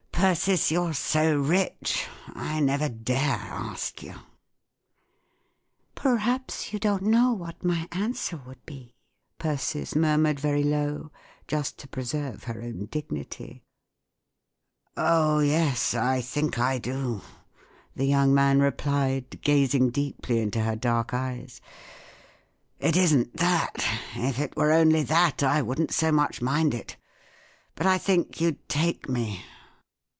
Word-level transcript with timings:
"Persis, 0.31 0.69
you're 0.69 0.93
so 0.93 1.35
rich! 1.35 2.07
I 2.27 2.59
never 2.59 2.89
dare 2.89 3.39
ask 3.39 4.03
you,"" 4.03 4.13
Perhaps 5.95 6.71
you 6.71 6.77
don't 6.77 7.01
know 7.01 7.31
w 7.31 7.43
+ 7.43 7.45
hat 7.47 7.63
my 7.65 7.87
answer 7.91 8.37
would 8.45 8.63
be," 8.63 8.93
Persis 9.39 9.95
murmured 9.95 10.39
very 10.39 10.63
lovr 10.63 11.09
3 11.09 11.09
just 11.47 11.79
to 11.79 11.87
preserve 11.87 12.43
her 12.43 12.61
ow 12.61 12.65
n 12.65 12.85
dignity, 12.85 13.63
"Oh, 14.95 15.39
yes; 15.39 15.95
I 15.95 16.21
think 16.21 16.59
I 16.59 16.77
do," 16.77 17.21
the 17.95 18.05
young 18.05 18.31
man 18.31 18.59
replied, 18.59 19.41
gazing 19.41 19.89
deeply 19.89 20.37
into 20.39 20.59
her 20.61 20.75
dark 20.75 21.15
eyes." 21.15 21.61
It 22.79 22.95
isn't 22.95 23.37
that; 23.37 23.83
if 24.13 24.37
it 24.39 24.55
were 24.55 24.71
only 24.71 25.01
that, 25.01 25.41
I 25.41 25.63
wouldn't 25.63 25.91
so 25.91 26.11
much 26.11 26.43
mind 26.43 26.75
it 26.75 26.95
But 27.73 27.87
I 27.87 27.97
think 27.97 28.39
you'd 28.39 28.69
take 28.69 29.09
me." 29.09 29.41